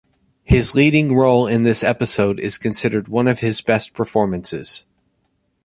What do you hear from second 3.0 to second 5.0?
one of his best performances.